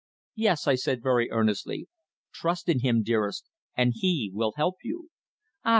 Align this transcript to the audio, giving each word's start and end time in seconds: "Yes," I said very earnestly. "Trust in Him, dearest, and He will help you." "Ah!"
"Yes," 0.33 0.65
I 0.65 0.73
said 0.73 1.03
very 1.03 1.29
earnestly. 1.29 1.87
"Trust 2.33 2.67
in 2.67 2.79
Him, 2.79 3.03
dearest, 3.03 3.45
and 3.77 3.93
He 3.95 4.31
will 4.33 4.53
help 4.57 4.77
you." 4.81 5.09
"Ah!" 5.63 5.69